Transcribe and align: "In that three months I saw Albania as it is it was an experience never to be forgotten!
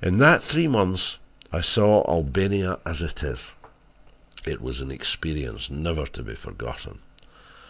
"In 0.00 0.16
that 0.16 0.42
three 0.42 0.66
months 0.68 1.18
I 1.52 1.60
saw 1.60 2.02
Albania 2.10 2.78
as 2.86 3.02
it 3.02 3.22
is 3.22 3.52
it 4.46 4.62
was 4.62 4.80
an 4.80 4.90
experience 4.90 5.68
never 5.68 6.06
to 6.06 6.22
be 6.22 6.34
forgotten! 6.34 7.00